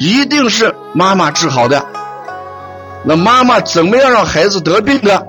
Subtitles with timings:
[0.00, 1.84] 一定是妈妈治好的。
[3.04, 5.26] 那妈妈怎么样让孩子得病的？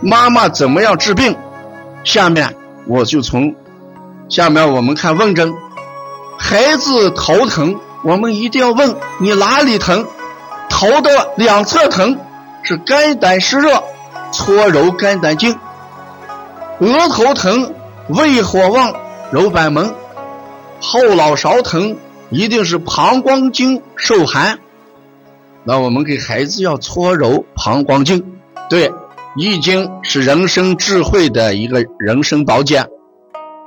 [0.00, 1.36] 妈妈怎么样治病？
[2.02, 2.52] 下面
[2.88, 3.54] 我就从
[4.28, 5.54] 下面我们看问诊。
[6.36, 10.04] 孩子头疼，我们一定要问你哪里疼？
[10.68, 12.18] 头的两侧疼，
[12.64, 13.80] 是肝胆湿热，
[14.32, 15.56] 搓揉肝胆经。
[16.80, 17.72] 额头疼，
[18.08, 18.92] 胃火旺，
[19.30, 19.94] 揉板门；
[20.80, 21.96] 后脑勺疼，
[22.30, 24.58] 一定是膀胱经受寒。
[25.64, 28.34] 那我们给孩子要搓揉膀胱经。
[28.68, 28.88] 对，
[29.36, 32.88] 《易经》是人生智慧的一个人生宝典。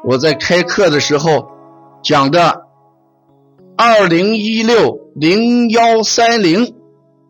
[0.03, 1.49] 我在开课的时候
[2.03, 2.61] 讲的
[3.75, 6.75] 二零一六零幺三零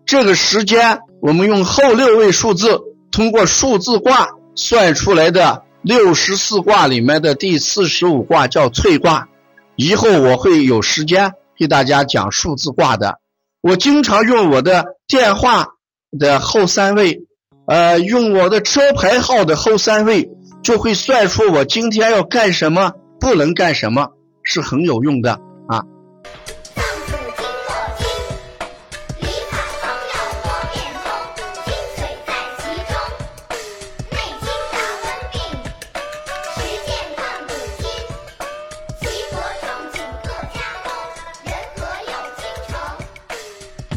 [0.06, 2.80] 这个时间，我们用后六位数字，
[3.12, 5.64] 通过数字卦算出来的。
[5.82, 9.30] 六十四卦里面的第四十五卦叫翠卦，
[9.82, 13.22] 以后我会有时间给大家讲数字卦的。
[13.62, 15.70] 我经常用我的电话
[16.12, 17.22] 的后三位，
[17.66, 20.32] 呃，用我的车牌号的后三位，
[20.62, 22.92] 就会算出我今天要干什么，
[23.22, 24.10] 不能干什么，
[24.44, 25.40] 是很有用的。